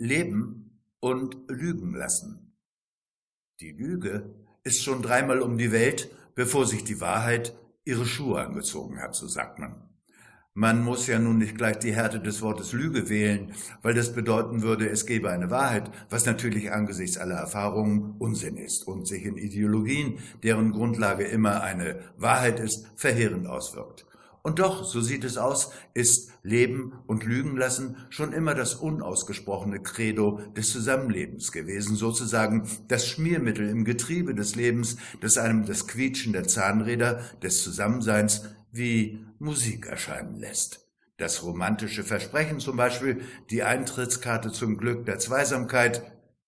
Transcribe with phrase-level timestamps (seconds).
[0.00, 2.56] Leben und lügen lassen.
[3.60, 4.34] Die Lüge
[4.64, 9.28] ist schon dreimal um die Welt, bevor sich die Wahrheit ihre Schuhe angezogen hat, so
[9.28, 9.90] sagt man.
[10.54, 13.52] Man muss ja nun nicht gleich die Härte des Wortes Lüge wählen,
[13.82, 18.88] weil das bedeuten würde, es gebe eine Wahrheit, was natürlich angesichts aller Erfahrungen Unsinn ist
[18.88, 24.06] und sich in Ideologien, deren Grundlage immer eine Wahrheit ist, verheerend auswirkt.
[24.42, 29.80] Und doch, so sieht es aus, ist Leben und Lügen lassen schon immer das unausgesprochene
[29.80, 36.32] Credo des Zusammenlebens gewesen, sozusagen das Schmiermittel im Getriebe des Lebens, das einem das Quietschen
[36.32, 40.86] der Zahnräder des Zusammenseins wie Musik erscheinen lässt.
[41.18, 43.20] Das romantische Versprechen zum Beispiel,
[43.50, 46.02] die Eintrittskarte zum Glück der Zweisamkeit,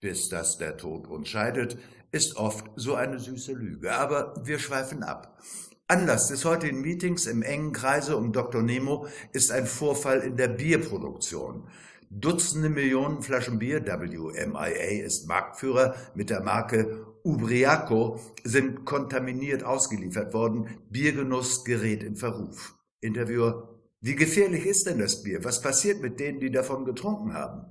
[0.00, 1.76] bis dass der Tod uns scheidet,
[2.12, 3.92] ist oft so eine süße Lüge.
[3.92, 5.38] Aber wir schweifen ab.
[5.86, 8.62] Anlass des heutigen Meetings im engen Kreise um Dr.
[8.62, 11.68] Nemo ist ein Vorfall in der Bierproduktion.
[12.08, 20.70] Dutzende Millionen Flaschen Bier, WMIA ist Marktführer mit der Marke Ubriaco, sind kontaminiert ausgeliefert worden.
[20.88, 22.76] Biergenuss gerät in Verruf.
[23.02, 25.44] Interviewer, wie gefährlich ist denn das Bier?
[25.44, 27.66] Was passiert mit denen, die davon getrunken haben?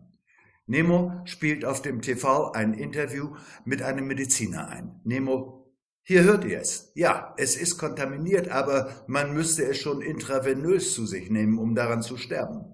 [0.68, 5.02] Nemo spielt auf dem TV ein Interview mit einem Mediziner ein.
[5.04, 5.63] Nemo,
[6.06, 6.92] hier hört ihr es.
[6.96, 12.02] Ja, es ist kontaminiert, aber man müsste es schon intravenös zu sich nehmen, um daran
[12.02, 12.66] zu sterben.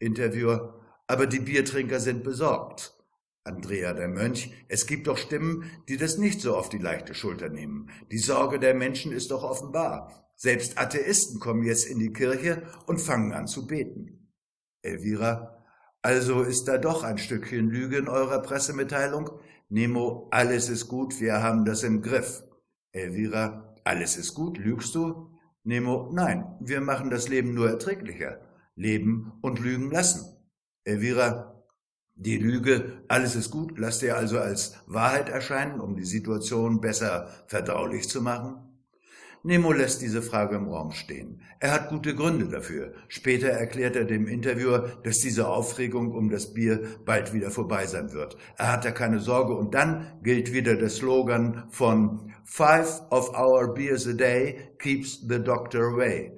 [0.00, 2.98] Interviewer, aber die Biertrinker sind besorgt.
[3.44, 7.48] Andrea der Mönch, es gibt doch Stimmen, die das nicht so auf die leichte Schulter
[7.48, 7.90] nehmen.
[8.10, 10.32] Die Sorge der Menschen ist doch offenbar.
[10.34, 14.32] Selbst Atheisten kommen jetzt in die Kirche und fangen an zu beten.
[14.82, 15.62] Elvira,
[16.02, 19.30] also ist da doch ein Stückchen Lüge in eurer Pressemitteilung?
[19.68, 22.42] Nemo, alles ist gut, wir haben das im Griff.
[22.94, 25.30] Elvira, alles ist gut, lügst du?
[25.64, 28.40] Nemo, nein, wir machen das Leben nur erträglicher.
[28.76, 30.36] Leben und lügen lassen.
[30.84, 31.64] Elvira,
[32.14, 37.28] die Lüge, alles ist gut, lasst ihr also als Wahrheit erscheinen, um die Situation besser
[37.46, 38.73] verdaulich zu machen?
[39.46, 41.42] Nemo lässt diese Frage im Raum stehen.
[41.60, 42.94] Er hat gute Gründe dafür.
[43.08, 48.14] Später erklärt er dem Interviewer, dass diese Aufregung um das Bier bald wieder vorbei sein
[48.14, 48.38] wird.
[48.56, 53.74] Er hat da keine Sorge und dann gilt wieder der Slogan von Five of our
[53.74, 56.32] beers a day keeps the doctor away,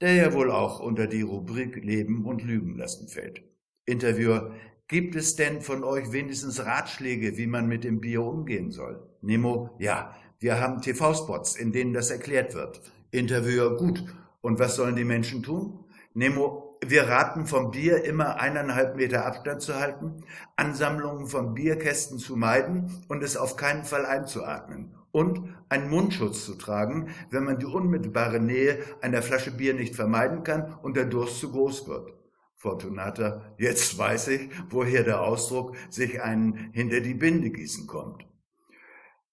[0.00, 3.44] der ja wohl auch unter die Rubrik Leben und Lügen lassen fällt.
[3.84, 4.52] Interviewer,
[4.88, 9.08] gibt es denn von euch wenigstens Ratschläge, wie man mit dem Bier umgehen soll?
[9.22, 12.80] Nemo, ja, wir haben TV-Spots, in denen das erklärt wird.
[13.10, 14.04] Interviewer, gut.
[14.40, 15.84] Und was sollen die Menschen tun?
[16.14, 20.24] Nemo, wir raten vom Bier immer eineinhalb Meter Abstand zu halten,
[20.56, 24.94] Ansammlungen von Bierkästen zu meiden und es auf keinen Fall einzuatmen.
[25.10, 30.42] Und einen Mundschutz zu tragen, wenn man die unmittelbare Nähe einer Flasche Bier nicht vermeiden
[30.42, 32.12] kann und der Durst zu groß wird.
[32.54, 38.26] Fortunata, jetzt weiß ich, woher der Ausdruck sich einen hinter die Binde gießen kommt.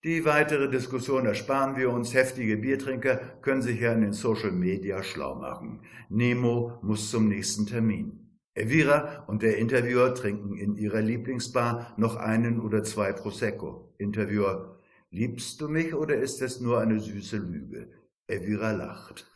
[0.04, 2.14] Die weitere Diskussion ersparen wir uns.
[2.14, 5.80] Heftige Biertrinker können sich ja in den Social Media schlau machen.
[6.10, 8.20] Nemo muss zum nächsten Termin.
[8.54, 13.94] Elvira und der Interviewer trinken in ihrer Lieblingsbar noch einen oder zwei Prosecco.
[13.98, 14.78] Interviewer,
[15.10, 17.88] liebst du mich oder ist es nur eine süße Lüge?
[18.28, 19.32] Elvira lacht.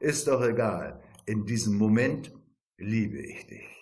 [0.00, 1.00] Ist doch egal.
[1.24, 2.32] In diesem Moment
[2.78, 3.79] liebe ich dich.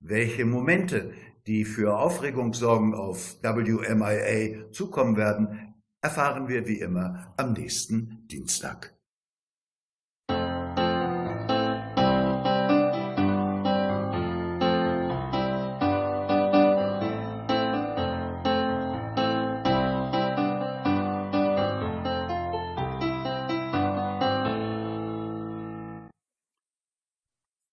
[0.00, 1.12] Welche Momente
[1.46, 8.95] die für Aufregung sorgen auf WMIA zukommen werden, erfahren wir wie immer am nächsten Dienstag.